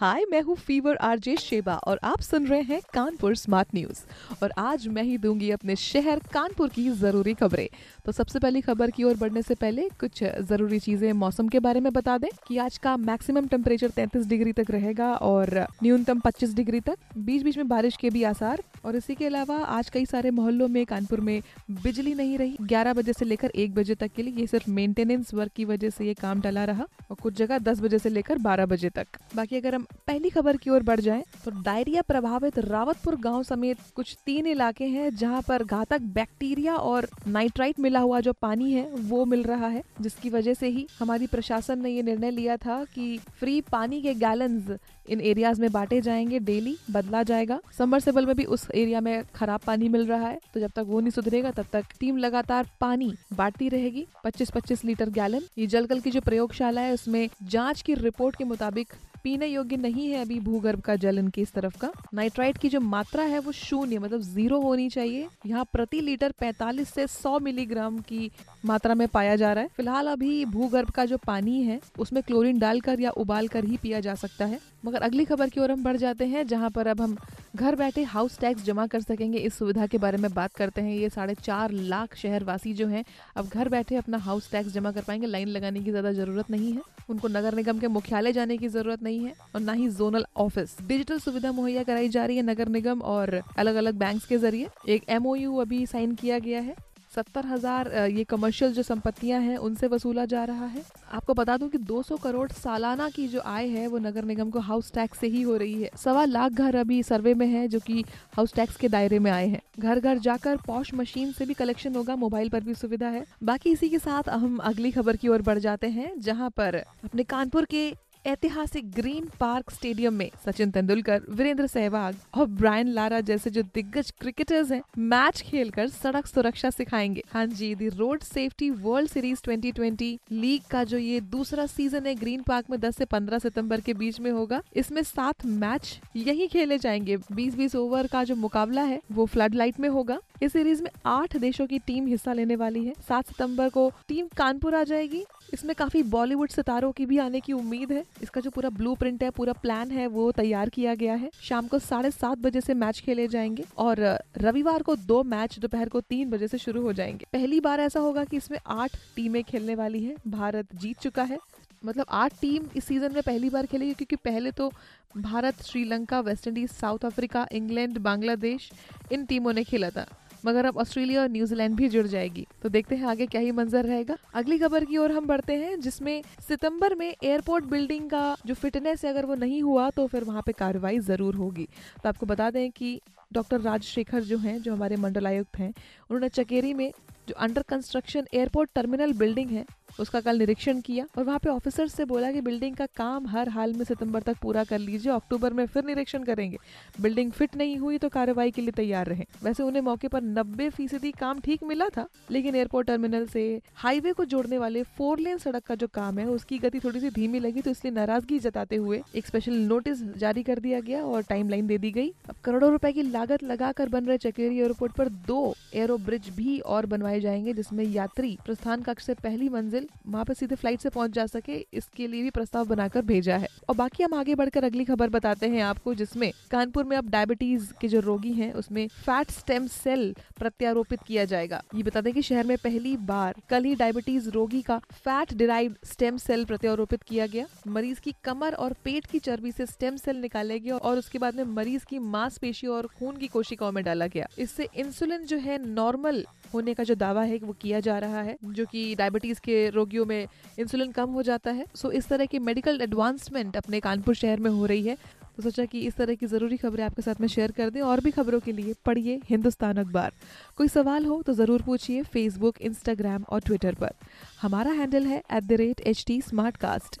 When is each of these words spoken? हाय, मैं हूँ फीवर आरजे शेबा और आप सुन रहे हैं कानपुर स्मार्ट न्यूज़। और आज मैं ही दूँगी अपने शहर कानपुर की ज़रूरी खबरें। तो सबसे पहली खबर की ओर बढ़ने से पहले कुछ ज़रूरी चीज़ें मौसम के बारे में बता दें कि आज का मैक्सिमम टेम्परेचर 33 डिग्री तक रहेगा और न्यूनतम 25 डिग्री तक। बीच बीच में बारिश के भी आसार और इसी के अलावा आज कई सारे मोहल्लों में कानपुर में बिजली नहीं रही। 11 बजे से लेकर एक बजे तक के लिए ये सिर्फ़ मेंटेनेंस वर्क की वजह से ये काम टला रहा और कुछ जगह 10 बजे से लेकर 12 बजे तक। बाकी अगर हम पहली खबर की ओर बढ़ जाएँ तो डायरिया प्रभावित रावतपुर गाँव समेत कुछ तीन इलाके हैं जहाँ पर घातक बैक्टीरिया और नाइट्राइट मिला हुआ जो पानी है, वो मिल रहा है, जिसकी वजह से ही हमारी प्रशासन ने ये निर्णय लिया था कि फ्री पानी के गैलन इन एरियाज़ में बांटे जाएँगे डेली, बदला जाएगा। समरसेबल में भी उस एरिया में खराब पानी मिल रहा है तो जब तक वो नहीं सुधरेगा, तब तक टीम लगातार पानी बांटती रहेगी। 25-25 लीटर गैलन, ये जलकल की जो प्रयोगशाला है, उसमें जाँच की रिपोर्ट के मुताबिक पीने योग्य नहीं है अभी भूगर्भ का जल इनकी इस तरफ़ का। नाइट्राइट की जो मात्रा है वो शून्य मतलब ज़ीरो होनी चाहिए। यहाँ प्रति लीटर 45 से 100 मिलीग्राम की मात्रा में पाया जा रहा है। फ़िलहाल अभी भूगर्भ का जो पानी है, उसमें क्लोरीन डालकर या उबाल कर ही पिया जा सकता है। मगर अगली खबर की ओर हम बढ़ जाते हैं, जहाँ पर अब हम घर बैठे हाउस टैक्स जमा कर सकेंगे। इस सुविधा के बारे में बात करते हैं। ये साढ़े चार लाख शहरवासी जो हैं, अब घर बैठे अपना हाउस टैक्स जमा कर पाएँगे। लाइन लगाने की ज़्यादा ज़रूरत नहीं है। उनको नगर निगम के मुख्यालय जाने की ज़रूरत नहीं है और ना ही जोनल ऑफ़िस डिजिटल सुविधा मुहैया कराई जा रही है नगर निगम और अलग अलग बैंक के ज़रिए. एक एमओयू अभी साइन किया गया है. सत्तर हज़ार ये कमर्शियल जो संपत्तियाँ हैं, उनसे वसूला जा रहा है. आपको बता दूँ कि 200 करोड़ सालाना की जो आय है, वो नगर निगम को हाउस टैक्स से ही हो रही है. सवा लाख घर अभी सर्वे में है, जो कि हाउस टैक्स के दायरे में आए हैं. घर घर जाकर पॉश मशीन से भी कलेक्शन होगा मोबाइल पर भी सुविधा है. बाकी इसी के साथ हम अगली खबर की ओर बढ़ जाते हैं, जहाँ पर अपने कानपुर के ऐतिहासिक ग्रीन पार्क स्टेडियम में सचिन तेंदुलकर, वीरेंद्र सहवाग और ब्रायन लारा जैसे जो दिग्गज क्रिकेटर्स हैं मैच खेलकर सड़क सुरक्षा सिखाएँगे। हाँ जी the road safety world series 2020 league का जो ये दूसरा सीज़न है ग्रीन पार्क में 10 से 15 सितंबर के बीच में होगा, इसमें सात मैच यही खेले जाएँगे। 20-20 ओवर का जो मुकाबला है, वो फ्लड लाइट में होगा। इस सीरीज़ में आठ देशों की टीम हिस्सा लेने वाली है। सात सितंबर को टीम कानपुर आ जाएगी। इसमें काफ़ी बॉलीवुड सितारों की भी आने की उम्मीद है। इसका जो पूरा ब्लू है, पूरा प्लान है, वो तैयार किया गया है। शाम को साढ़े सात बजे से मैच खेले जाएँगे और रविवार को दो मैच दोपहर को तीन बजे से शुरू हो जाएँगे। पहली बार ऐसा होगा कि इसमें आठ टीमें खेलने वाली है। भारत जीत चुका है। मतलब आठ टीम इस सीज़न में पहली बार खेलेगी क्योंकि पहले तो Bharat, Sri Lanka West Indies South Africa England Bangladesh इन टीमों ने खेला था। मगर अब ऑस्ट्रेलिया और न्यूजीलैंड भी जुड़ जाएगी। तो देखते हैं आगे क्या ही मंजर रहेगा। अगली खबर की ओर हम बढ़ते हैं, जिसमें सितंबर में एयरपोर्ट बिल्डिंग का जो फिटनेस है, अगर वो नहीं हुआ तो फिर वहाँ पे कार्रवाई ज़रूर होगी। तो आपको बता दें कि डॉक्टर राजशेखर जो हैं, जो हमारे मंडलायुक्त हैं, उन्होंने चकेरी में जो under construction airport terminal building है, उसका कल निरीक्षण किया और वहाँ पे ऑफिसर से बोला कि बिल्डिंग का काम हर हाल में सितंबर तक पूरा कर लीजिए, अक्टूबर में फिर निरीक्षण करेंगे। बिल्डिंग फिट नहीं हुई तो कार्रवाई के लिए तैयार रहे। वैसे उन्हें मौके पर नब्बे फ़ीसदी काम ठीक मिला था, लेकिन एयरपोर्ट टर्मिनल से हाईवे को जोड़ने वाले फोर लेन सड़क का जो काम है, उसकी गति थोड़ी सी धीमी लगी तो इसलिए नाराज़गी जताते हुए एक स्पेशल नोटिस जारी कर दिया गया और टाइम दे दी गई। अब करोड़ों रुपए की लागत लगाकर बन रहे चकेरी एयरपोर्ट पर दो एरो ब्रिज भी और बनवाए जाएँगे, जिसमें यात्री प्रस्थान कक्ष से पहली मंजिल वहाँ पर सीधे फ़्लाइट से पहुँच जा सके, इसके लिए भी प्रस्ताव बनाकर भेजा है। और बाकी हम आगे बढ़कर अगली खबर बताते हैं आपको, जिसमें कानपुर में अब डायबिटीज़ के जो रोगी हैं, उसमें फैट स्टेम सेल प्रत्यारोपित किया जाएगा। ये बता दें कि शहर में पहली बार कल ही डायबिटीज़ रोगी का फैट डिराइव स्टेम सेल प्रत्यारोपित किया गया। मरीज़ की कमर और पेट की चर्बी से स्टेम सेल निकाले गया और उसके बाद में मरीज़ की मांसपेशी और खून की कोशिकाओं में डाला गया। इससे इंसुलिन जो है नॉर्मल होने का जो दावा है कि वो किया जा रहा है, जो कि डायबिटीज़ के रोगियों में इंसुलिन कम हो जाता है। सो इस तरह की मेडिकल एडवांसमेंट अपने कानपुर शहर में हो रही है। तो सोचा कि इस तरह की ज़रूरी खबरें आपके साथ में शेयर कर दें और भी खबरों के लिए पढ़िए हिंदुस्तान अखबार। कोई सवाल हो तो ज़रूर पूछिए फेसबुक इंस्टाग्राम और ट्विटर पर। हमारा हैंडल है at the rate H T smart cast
हाय, 0.00 0.24
मैं 0.30 0.40
हूँ 0.42 0.54
फीवर 0.56 0.96
आरजे 0.96 1.34
शेबा 1.36 1.74
और 1.74 1.98
आप 2.04 2.20
सुन 2.20 2.46
रहे 2.46 2.60
हैं 2.60 2.80
कानपुर 2.94 3.34
स्मार्ट 3.36 3.68
न्यूज़। 3.74 3.98
और 4.42 4.52
आज 4.58 4.86
मैं 4.88 5.02
ही 5.02 5.16
दूँगी 5.18 5.50
अपने 5.50 5.74
शहर 5.76 6.20
कानपुर 6.32 6.68
की 6.68 6.88
ज़रूरी 6.90 7.34
खबरें। 7.34 7.68
तो 8.04 8.12
सबसे 8.12 8.38
पहली 8.38 8.60
खबर 8.60 8.90
की 8.90 9.04
ओर 9.04 9.16
बढ़ने 9.16 9.42
से 9.42 9.54
पहले 9.54 9.88
कुछ 10.00 10.22
ज़रूरी 10.24 10.78
चीज़ें 10.78 11.12
मौसम 11.12 11.48
के 11.48 11.58
बारे 11.58 11.80
में 11.80 11.92
बता 11.92 12.16
दें 12.18 12.28
कि 12.48 12.56
आज 12.58 12.78
का 12.78 12.96
मैक्सिमम 12.96 13.46
टेम्परेचर 13.46 13.90
33 13.90 14.26
डिग्री 14.26 14.52
तक 14.52 14.70
रहेगा 14.70 15.12
और 15.12 15.54
न्यूनतम 15.82 16.20
25 16.20 16.54
डिग्री 16.54 16.80
तक। 16.80 16.96
बीच 17.18 17.42
बीच 17.42 17.56
में 17.56 17.68
बारिश 17.68 17.96
के 17.96 18.10
भी 18.10 18.22
आसार 18.22 18.62
और 18.84 18.96
इसी 18.96 19.14
के 19.14 19.26
अलावा 19.26 19.56
आज 19.56 19.90
कई 19.90 20.06
सारे 20.06 20.30
मोहल्लों 20.30 20.68
में 20.68 20.84
कानपुर 20.86 21.20
में 21.20 21.40
बिजली 21.82 22.14
नहीं 22.14 22.38
रही। 22.38 22.56
11 22.62 22.92
बजे 22.92 23.12
से 23.12 23.24
लेकर 23.24 23.50
एक 23.50 23.74
बजे 23.74 23.94
तक 23.94 24.12
के 24.16 24.22
लिए 24.22 24.34
ये 24.34 24.46
सिर्फ़ 24.46 24.70
मेंटेनेंस 24.70 25.34
वर्क 25.34 25.52
की 25.56 25.64
वजह 25.64 25.90
से 25.90 26.06
ये 26.06 26.14
काम 26.14 26.40
टला 26.40 26.64
रहा 26.64 26.86
और 27.10 27.16
कुछ 27.22 27.34
जगह 27.34 27.58
10 27.60 27.80
बजे 27.80 27.98
से 27.98 28.08
लेकर 28.08 28.38
12 28.40 28.66
बजे 28.66 28.90
तक। 28.90 29.06
बाकी 29.36 29.56
अगर 29.56 29.74
हम 29.74 29.86
पहली 30.06 30.30
खबर 30.30 30.56
की 30.56 30.70
ओर 30.70 30.82
बढ़ 30.82 31.00
जाएँ 31.00 31.22
तो 31.44 31.50
डायरिया 31.62 32.02
प्रभावित 32.02 32.58
रावतपुर 32.58 33.16
गाँव 33.16 33.42
समेत 33.42 33.78
कुछ 33.96 34.16
तीन 34.26 34.46
इलाके 34.46 34.84
हैं 34.84 35.08
जहाँ 35.16 35.42
पर 35.48 35.64
घातक 35.64 36.00
बैक्टीरिया 36.14 36.74
और 36.74 37.08
नाइट्राइट 37.28 37.80
मिला 37.80 38.00
हुआ 38.00 38.20
जो 38.20 38.32
पानी 38.32 38.72
है, 38.72 38.88
वो 38.90 39.24
मिल 39.24 39.42
रहा 39.42 39.66
है, 39.66 39.82
जिसकी 40.00 40.30
वजह 40.30 40.54
से 40.54 40.68
ही 40.68 40.86
हमारी 40.98 41.26
प्रशासन 41.26 41.82
ने 41.82 41.90
ये 41.90 42.02
निर्णय 42.02 42.30
लिया 42.30 42.56
था 42.56 42.82
कि 42.94 43.18
फ्री 43.40 43.60
पानी 43.72 44.00
के 44.02 44.14
गैलन 44.14 44.78
इन 45.08 45.20
एरियाज़ 45.20 45.60
में 45.60 45.70
बांटे 45.72 46.00
जाएँगे 46.00 46.38
डेली, 46.38 46.76
बदला 46.90 47.22
जाएगा। 47.22 47.58
समरसेबल 47.78 48.26
में 48.26 48.34
भी 48.36 48.44
उस 48.46 48.66
एरिया 48.74 49.00
में 49.00 49.22
खराब 49.34 49.60
पानी 49.66 49.88
मिल 49.88 50.06
रहा 50.06 50.28
है 50.28 50.38
तो 50.54 50.60
जब 50.60 50.70
तक 50.70 50.84
वो 50.86 51.00
नहीं 51.00 51.10
सुधरेगा, 51.10 51.50
तब 51.50 51.66
तक 51.72 51.84
टीम 52.00 52.16
लगातार 52.16 52.70
पानी 52.80 53.12
बांटती 53.32 53.68
रहेगी। 53.68 54.06
25-25 54.24 54.84
लीटर 54.84 55.10
गैलन, 55.10 55.42
ये 55.58 55.66
जलकल 55.66 56.00
की 56.00 56.10
जो 56.10 56.20
प्रयोगशाला 56.20 56.80
है, 56.80 56.92
उसमें 56.94 57.28
जाँच 57.44 57.82
की 57.82 57.94
रिपोर्ट 57.96 58.36
के 58.36 58.44
मुताबिक 58.44 58.92
पीने 59.24 59.46
योग्य 59.46 59.76
नहीं 59.76 60.08
है 60.10 60.20
अभी 60.20 60.38
भूगर्भ 60.40 60.80
का 60.80 60.96
जल 60.96 61.18
इनकी 61.18 61.42
इस 61.42 61.52
तरफ़ 61.52 61.78
का। 61.78 61.90
नाइट्राइट 62.14 62.58
की 62.58 62.68
जो 62.68 62.80
मात्रा 62.80 63.24
है 63.24 63.38
वो 63.38 63.52
शून्य 63.52 63.98
मतलब 63.98 64.20
ज़ीरो 64.20 64.60
होनी 64.60 64.88
चाहिए। 64.88 65.26
यहाँ 65.46 65.64
प्रति 65.72 66.00
लीटर 66.00 66.32
45 66.40 66.92
से 66.94 67.06
100 67.06 67.38
मिलीग्राम 67.40 67.98
की 67.98 68.30
मात्रा 68.66 68.94
में 68.94 69.06
पाया 69.08 69.36
जा 69.36 69.52
रहा 69.52 69.64
है। 69.64 69.70
फ़िलहाल 69.76 70.06
अभी 70.06 70.44
भूगर्भ 70.44 70.90
का 70.90 71.04
जो 71.04 71.16
पानी 71.16 71.60
है, 71.62 71.80
उसमें 71.98 72.22
क्लोरीन 72.22 72.58
डालकर 72.58 73.00
या 73.00 73.10
उबाल 73.10 73.48
कर 73.48 73.64
ही 73.64 73.76
पिया 73.76 74.00
जा 74.00 74.14
सकता 74.14 74.44
है। 74.44 74.58
मगर 74.84 75.02
अगली 75.02 75.24
खबर 75.24 75.48
की 75.48 75.60
ओर 75.60 75.70
हम 75.70 75.82
बढ़ 75.84 75.96
जाते 75.96 76.24
हैं, 76.24 76.46
जहाँ 76.46 76.70
पर 76.70 76.86
अब 76.86 77.00
हम 77.00 77.16
घर 77.56 77.74
बैठे 77.76 78.02
हाउस 78.02 78.38
टैक्स 78.38 78.64
जमा 78.64 78.86
कर 78.86 79.00
सकेंगे। 79.00 79.38
इस 79.38 79.54
सुविधा 79.54 79.86
के 79.86 79.98
बारे 79.98 80.18
में 80.18 80.32
बात 80.34 80.54
करते 80.54 80.80
हैं। 80.80 80.94
ये 80.94 81.08
साढ़े 81.08 81.34
चार 81.34 81.70
लाख 81.72 82.14
शहरवासी 82.14 82.72
जो 82.74 82.86
हैं, 82.86 83.04
अब 83.36 83.48
घर 83.48 83.68
बैठे 83.68 83.96
अपना 83.96 84.18
हाउस 84.18 84.50
टैक्स 84.52 84.72
जमा 84.72 84.92
कर 84.92 85.02
पाएँगे। 85.02 85.26
लाइन 85.26 85.48
लगाने 85.48 85.80
की 85.80 85.90
ज़्यादा 85.90 86.12
ज़रूरत 86.12 86.50
नहीं 86.50 86.72
है। 86.72 86.82
उनको 87.10 87.28
नगर 87.28 87.54
निगम 87.54 87.78
के 87.78 87.88
मुख्यालय 87.88 88.32
जाने 88.32 88.56
की 88.56 88.68
ज़रूरत 88.68 89.02
नहीं 89.02 89.09
है 89.18 89.34
और 89.54 89.60
ना 89.60 89.72
ही 89.72 89.88
जोनल 89.90 90.24
ऑफ़िस 90.36 90.76
डिजिटल 90.82 91.18
सुविधा 91.18 91.52
मुहैया 91.52 91.82
कराई 91.82 92.08
जा 92.08 92.24
रही 92.24 92.36
है 92.36 92.42
नगर 92.42 92.68
निगम 92.68 93.00
और 93.06 93.40
अलग 93.58 93.74
अलग 93.74 93.94
बैंक 93.94 94.22
के 94.24 94.38
ज़रिए. 94.38 94.68
एक 94.88 95.08
एमओयू 95.08 95.56
अभी 95.56 95.84
साइन 95.86 96.14
किया 96.14 96.38
गया 96.38 96.60
है. 96.60 96.76
सत्तर 97.14 97.46
हज़ार 97.46 97.88
ये 98.08 98.24
कमर्शियल 98.24 98.72
जो 98.72 98.82
संपत्तियाँ 98.82 99.40
हैं, 99.40 99.56
उनसे 99.58 99.86
वसूला 99.86 100.24
जा 100.24 100.44
रहा 100.44 100.66
है. 100.66 100.82
आपको 101.12 101.34
बता 101.34 101.56
दूँ 101.56 101.68
कि 101.68 101.78
200 101.80 102.16
करोड़ 102.16 102.48
सालाना 102.50 103.08
की 103.10 103.26
जो 103.28 103.40
आय 103.42 103.66
है, 103.68 103.86
वो 103.86 103.98
नगर 103.98 104.24
निगम 104.24 104.50
को 104.50 104.58
हाउस 104.60 104.92
टैक्स 104.92 105.18
से 105.18 105.26
ही 105.26 105.40
हो 105.42 105.56
रही 105.56 105.82
है. 105.82 105.90
सवा 105.96 106.24
लाख 106.24 106.52
घर 106.52 106.76
अभी 106.76 107.02
सर्वे 107.02 107.32
में 107.34 107.46
है, 107.46 107.66
जो 107.68 107.80
कि 107.80 108.04
हाउस 108.36 108.54
टैक्स 108.54 108.76
के 108.76 108.88
दायरे 108.88 109.18
में 109.18 109.30
आए 109.30 109.48
हैं. 109.48 109.60
घर 109.78 110.00
घर 110.00 110.18
जाकर 110.18 110.56
पॉश 110.66 110.92
मशीन 110.94 111.32
से 111.32 111.46
भी 111.46 111.54
कलेक्शन 111.54 111.96
होगा 111.96 112.16
मोबाइल 112.16 112.48
पर 112.48 112.60
भी 112.60 112.74
सुविधा 112.74 113.08
है. 113.08 113.24
बाकी 113.42 113.70
इसी 113.70 113.88
के 113.88 113.98
साथ 113.98 114.28
हम 114.28 114.56
अगली 114.62 114.90
खबर 114.90 115.16
की 115.16 115.28
ओर 115.28 115.42
बढ़ 115.42 115.58
जाते 115.58 115.88
हैं, 115.88 116.12
जहाँ 116.18 116.50
पर 116.50 116.76
अपने 116.76 117.24
कानपुर 117.24 117.64
के 117.64 117.92
ऐतिहासिक 118.26 118.90
ग्रीन 118.92 119.28
पार्क 119.40 119.70
स्टेडियम 119.70 120.14
में 120.14 120.30
सचिन 120.46 120.70
तेंदुलकर, 120.70 121.22
वीरेंद्र 121.30 121.66
सहवाग 121.66 122.16
और 122.34 122.46
ब्रायन 122.46 122.88
लारा 122.88 123.20
जैसे 123.20 123.50
जो 123.50 123.62
दिग्गज 123.74 124.10
क्रिकेटर्स 124.10 124.72
हैं 124.72 124.82
मैच 124.98 125.40
खेलकर 125.40 125.88
सड़क 125.88 126.26
सुरक्षा 126.26 126.70
सिखाएँगे। 126.70 127.22
हाँ 127.32 127.46
जी 127.46 127.74
the 127.74 127.88
road 127.88 128.22
safety 128.22 128.70
world 128.70 129.10
series 129.10 129.40
2020 129.44 130.18
league 130.32 130.62
का 130.70 130.84
जो 130.84 130.98
ये 130.98 131.20
दूसरा 131.20 131.66
सीज़न 131.66 132.06
है 132.06 132.14
ग्रीन 132.14 132.42
पार्क 132.42 132.70
में 132.70 132.78
10 132.80 132.96
से 132.96 133.04
15 133.04 133.38
सितंबर 133.38 133.80
के 133.80 133.94
बीच 133.94 134.20
में 134.20 134.30
होगा, 134.30 134.62
इसमें 134.76 135.02
सात 135.02 135.46
मैच 135.46 136.00
यही 136.16 136.46
खेले 136.46 136.78
जाएँगे। 136.78 137.16
20-20 137.32 137.76
ओवर 137.76 138.06
का 138.06 138.24
जो 138.24 138.36
मुकाबला 138.36 138.82
है, 138.82 139.00
वो 139.12 139.26
फ्लड 139.26 139.54
लाइट 139.54 139.80
में 139.80 139.88
होगा। 139.88 140.20
इस 140.42 140.52
सीरीज़ 140.52 140.82
में 140.82 140.90
आठ 141.06 141.36
देशों 141.36 141.66
की 141.66 141.78
टीम 141.78 142.06
हिस्सा 142.06 142.32
लेने 142.32 142.56
वाली 142.56 142.84
है। 142.84 142.94
सात 143.08 143.26
सितंबर 143.26 143.68
को 143.68 143.92
टीम 144.08 144.26
कानपुर 144.36 144.74
आ 144.74 144.84
जाएगी। 144.84 145.24
इसमें 145.52 145.74
काफ़ी 145.76 146.02
बॉलीवुड 146.02 146.50
सितारों 146.50 146.92
की 146.92 147.06
भी 147.06 147.18
आने 147.18 147.40
की 147.40 147.52
उम्मीद 147.52 147.92
है। 147.92 148.04
इसका 148.22 148.40
जो 148.40 148.50
पूरा 148.50 148.70
ब्लू 148.70 148.96
है, 149.22 149.30
पूरा 149.30 149.52
प्लान 149.52 149.90
है, 149.90 150.06
वो 150.06 150.32
तैयार 150.32 150.68
किया 150.68 150.94
गया 150.94 151.14
है। 151.14 151.30
शाम 151.42 151.66
को 151.66 151.78
साढ़े 151.78 152.10
सात 152.10 152.38
बजे 152.38 152.60
से 152.60 152.74
मैच 152.74 153.00
खेले 153.00 153.28
जाएँगे 153.28 153.64
और 153.78 154.18
रविवार 154.38 154.82
को 154.82 154.96
दो 154.96 155.22
मैच 155.22 155.58
दोपहर 155.58 155.88
को 155.88 156.00
तीन 156.00 156.30
बजे 156.30 156.48
से 156.48 156.58
शुरू 156.58 156.82
हो 156.82 156.92
जाएँगे। 156.92 157.26
पहली 157.32 157.60
बार 157.60 157.80
ऐसा 157.80 158.00
होगा 158.00 158.24
कि 158.24 158.36
इसमें 158.36 158.58
आठ 158.66 158.90
टीमें 159.16 159.44
खेलने 159.44 159.74
वाली 159.74 160.04
है। 160.04 160.16
भारत 160.28 160.66
जीत 160.74 160.98
चुका 160.98 161.22
है। 161.22 161.38
मतलब 161.84 162.06
आठ 162.08 162.32
टीम 162.40 162.66
इस 162.76 162.84
सीज़न 162.84 163.12
में 163.12 163.22
पहली 163.22 163.50
बार 163.50 163.66
खेलेगी 163.66 163.92
क्योंकि 163.92 164.16
पहले 164.16 164.50
तो 164.50 164.72
Bharat, 165.16 165.62
Sri Lanka 165.62 166.20
West 166.20 166.46
Indies 166.46 166.70
South 166.70 167.04
Africa 167.04 167.48
England 167.52 167.98
Bangladesh 167.98 168.70
इन 169.12 169.24
टीमों 169.24 169.52
ने 169.52 169.64
खेला 169.64 169.90
था। 169.90 170.06
मगर 170.44 170.66
अब 170.66 170.76
ऑस्ट्रेलिया 170.78 171.22
और 171.22 171.28
न्यूजीलैंड 171.28 171.74
भी 171.76 171.88
जुड़ 171.88 172.06
जाएगी। 172.06 172.46
तो 172.62 172.68
देखते 172.68 172.96
हैं 172.96 173.06
आगे 173.06 173.26
क्या 173.26 173.40
ही 173.40 173.50
मंजर 173.52 173.84
रहेगा। 173.84 174.16
अगली 174.34 174.58
खबर 174.58 174.84
की 174.84 174.96
ओर 174.96 175.12
हम 175.12 175.26
बढ़ते 175.26 175.54
हैं, 175.54 175.80
जिसमें 175.80 176.22
सितंबर 176.48 176.94
में 176.94 177.08
एयरपोर्ट 177.08 177.64
बिल्डिंग 177.64 178.08
का 178.10 178.36
जो 178.46 178.54
फिटनेस 178.54 179.04
है, 179.04 179.10
अगर 179.10 179.26
वो 179.26 179.34
नहीं 179.36 179.62
हुआ 179.62 179.88
तो 179.90 180.06
फिर 180.06 180.24
वहाँ 180.24 180.42
पे 180.46 180.52
कार्रवाई 180.54 180.98
ज़रूर 181.00 181.34
होगी। 181.34 181.68
तो 182.02 182.08
आपको 182.08 182.26
बता 182.26 182.50
दें 182.50 182.70
कि 182.70 183.00
डॉक्टर 183.32 183.60
राजशेखर 183.60 184.22
जो 184.22 184.38
हैं, 184.38 184.60
जो 184.62 184.72
हमारे 184.74 184.96
मंडलायुक्त 184.96 185.58
हैं, 185.58 185.72
उन्होंने 186.10 186.28
चकेरी 186.30 186.74
में 186.74 186.90
जो 187.30 187.34
under 187.38 187.62
construction 187.68 188.26
airport 188.34 188.70
terminal 188.74 189.12
building 189.14 189.50
है, 189.50 189.64
उसका 190.00 190.20
कल 190.20 190.38
निरीक्षण 190.38 190.80
किया 190.80 191.04
और 191.18 191.24
वहाँ 191.24 191.38
पे 191.38 191.48
ऑफिसर 191.50 191.88
से 191.88 192.04
बोला 192.04 192.30
कि 192.32 192.40
बिल्डिंग 192.40 192.76
का 192.76 192.86
काम 192.96 193.26
हर 193.28 193.48
हाल 193.48 193.72
में 193.72 193.84
सितंबर 193.84 194.22
तक 194.22 194.36
पूरा 194.42 194.62
कर 194.64 194.78
लीजिए, 194.78 195.12
अक्टूबर 195.12 195.52
में 195.52 195.64
फिर 195.66 195.84
निरीक्षण 195.84 196.22
करेंगे। 196.24 196.58
बिल्डिंग 197.00 197.30
फिट 197.32 197.56
नहीं 197.56 197.76
हुई 197.78 197.98
तो 197.98 198.08
कार्रवाई 198.08 198.50
के 198.50 198.62
लिए 198.62 198.70
तैयार 198.72 199.06
रहे। 199.06 199.24
वैसे 199.42 199.62
उन्हें 199.62 199.82
मौके 199.82 200.08
पर 200.08 200.22
नब्बे 200.22 200.68
फ़ीसदी 200.70 201.10
काम 201.12 201.40
ठीक 201.40 201.62
मिला 201.64 201.88
था, 201.88 202.06
लेकिन 202.30 202.56
एयरपोर्ट 202.56 202.86
टर्मिनल 202.86 203.26
से 203.26 203.44
हाईवे 203.76 204.12
को 204.12 204.24
जोड़ने 204.24 204.58
वाले 204.58 204.82
फोर 204.90 205.18
लेन 205.18 205.38
सड़क 205.38 205.64
का 205.64 205.74
जो 205.74 205.86
काम 205.94 206.18
है, 206.18 206.26
उसकी 206.28 206.58
गति 206.58 206.80
थोड़ी 206.80 207.00
सी 207.00 207.10
धीमी 207.10 207.40
लगी 207.40 207.60
तो 207.60 207.70
इसलिए 207.70 207.94
नाराज़गी 207.94 208.38
जताते 208.40 208.76
हुए 208.78 209.02
एक 209.14 209.26
स्पेशल 209.26 209.58
नोटिस 209.64 210.02
जारी 210.16 210.42
कर 210.42 210.58
दिया 210.58 210.80
गया 210.80 211.02
और 211.04 211.22
टाइम 211.24 211.66
दे 211.66 211.78
दी 211.78 211.90
गई। 211.92 212.08
अब 212.28 212.34
करोड़ों 212.44 212.70
रुपए 212.72 212.92
की 212.92 213.02
लागत 213.02 213.42
लगाकर 213.44 213.88
बन 213.88 214.04
रहे 214.04 214.18
चकेरी 214.20 214.58
एयरपोर्ट 214.58 214.92
पर 214.92 215.08
दो 215.26 215.54
एरो 215.76 215.98
ब्रिज 216.00 216.28
भी 216.36 216.58
और 216.60 216.86
बनवाए 216.86 217.19
जाएँगे, 217.20 217.52
जिसमें 217.52 217.84
यात्री 217.84 218.38
प्रस्थान 218.44 218.82
कक्ष 218.82 219.04
से 219.04 219.14
पहली 219.14 219.48
मंजिल 219.48 219.88
वहाँ 220.06 220.24
पर 220.24 220.34
सीधे 220.34 220.54
फ़्लाइट 220.54 220.80
से 220.80 220.88
पहुँच 220.88 221.10
जा 221.10 221.26
सके, 221.26 221.66
इसके 221.74 222.06
लिए 222.06 222.22
भी 222.22 222.30
प्रस्ताव 222.30 222.68
बनाकर 222.68 223.02
भेजा 223.02 223.36
है। 223.36 223.48
और 223.68 223.76
बाकी 223.76 224.02
हम 224.02 224.14
आगे 224.14 224.34
बढ़कर 224.34 224.64
अगली 224.64 224.84
खबर 224.84 225.08
बताते 225.08 225.48
हैं 225.48 225.62
आपको, 225.62 225.94
जिसमें 225.94 226.32
कानपुर 226.50 226.84
में 226.84 226.96
अब 226.96 227.10
डायबिटीज़ 227.10 227.72
के 227.80 227.88
जो 227.88 228.00
रोगी 228.00 228.32
हैं, 228.32 228.52
उसमें 228.52 228.88
फैट 228.88 229.30
स्टेम 229.30 229.66
सेल 229.66 230.14
प्रत्यारोपित 230.38 231.02
किया 231.02 231.24
जाएगा। 231.24 231.62
ये 231.74 231.82
बता 231.82 232.00
दें 232.00 232.12
कि 232.12 232.22
शहर 232.22 232.46
में 232.46 232.56
पहली 232.56 232.96
बार 232.96 233.34
कल 233.48 233.64
ही 233.64 233.74
डायबिटीज़ 233.74 234.30
रोगी 234.30 234.62
का 234.62 234.78
फैट 234.78 235.34
डिराइव 235.34 235.74
स्टेम 235.84 236.16
सेल 236.16 236.44
प्रत्यारोपित 236.44 237.02
किया 237.02 237.26
गया। 237.26 237.46
मरीज़ 237.66 238.00
की 238.00 238.14
कमर 238.24 238.52
और 238.52 238.72
पेट 238.84 239.06
की 239.06 239.18
चर्बी 239.18 239.52
से 239.52 239.66
स्टेम 239.66 239.96
सेल 239.96 240.16
निकाले 240.16 240.58
गया 240.60 240.76
और 240.76 240.98
उसके 240.98 241.18
बाद 241.18 241.34
में 241.34 241.44
मरीज़ 241.44 241.84
की 241.84 241.98
मांसपेशी 241.98 242.66
और 242.66 242.86
खून 242.86 243.16
की 243.16 243.26
कोशिकाओं 243.26 243.72
में 243.72 243.84
डाला 243.84 244.06
गया। 244.06 244.26
इससे 244.38 244.68
इंसुलिन 244.76 245.24
जो 245.24 245.36
है 245.36 245.66
नॉर्मल 245.66 246.24
होने 246.54 246.74
का 246.74 246.84
जो 246.84 246.94
दावा 246.94 247.09
है 247.12 247.38
कि 247.38 247.46
वो 247.46 247.52
किया 247.60 247.80
जा 247.80 247.98
रहा 247.98 248.20
है, 248.22 248.36
जो 248.44 248.64
कि 248.66 248.94
डायबिटीज़ 248.94 249.40
के 249.40 249.68
रोगियों 249.70 250.04
में 250.06 250.26
इंसुलिन 250.58 250.92
कम 250.92 251.10
हो 251.10 251.22
जाता 251.22 251.50
है। 251.50 251.64
सो 251.74 251.90
इस 251.92 252.08
तरह 252.08 252.26
की 252.26 252.38
मेडिकल 252.40 252.80
एडवांसमेंट 252.80 253.56
अपने 253.56 253.80
कानपुर 253.80 254.14
शहर 254.14 254.40
में 254.40 254.50
हो 254.50 254.66
रही 254.66 254.82
है। 254.82 254.96
तो 255.36 255.42
सोचा 255.42 255.64
कि 255.64 255.80
इस 255.80 255.96
तरह 255.96 256.14
की 256.14 256.26
ज़रूरी 256.26 256.56
खबरें 256.56 256.82
आपके 256.84 257.02
साथ 257.02 257.20
में 257.20 257.26
शेयर 257.28 257.50
कर 257.52 257.70
दें 257.70 257.80
और 257.82 258.00
भी 258.00 258.10
खबरों 258.10 258.40
के 258.40 258.52
लिए 258.52 258.74
पढ़िए 258.86 259.20
हिंदुस्तान 259.28 259.76
अखबार। 259.76 260.12
कोई 260.56 260.68
सवाल 260.68 261.04
हो 261.04 261.20
तो 261.22 261.32
ज़रूर 261.34 261.62
पूछिए 261.62 262.02
फेसबुक 262.04 262.60
इंस्टाग्राम 262.60 263.24
और 263.28 263.40
ट्विटर 263.40 263.74
पर। 263.74 263.94
हमारा 264.42 264.72
हैंडल 264.72 265.06
है 265.06 265.22
at 265.32 265.44
the 265.44 265.52
rate 265.52 265.80
H 265.82 266.04
T 266.06 266.20
smart 266.22 266.56
cast 266.56 267.00